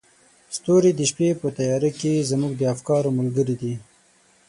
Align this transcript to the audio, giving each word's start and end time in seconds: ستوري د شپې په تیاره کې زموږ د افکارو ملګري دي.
ستوري 0.55 0.91
د 0.95 1.01
شپې 1.09 1.29
په 1.41 1.47
تیاره 1.57 1.91
کې 1.99 2.27
زموږ 2.31 2.53
د 2.57 2.63
افکارو 2.73 3.15
ملګري 3.19 3.55
دي. 3.61 3.73